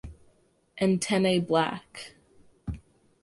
Antennae 0.79 1.37
black. 1.37 2.15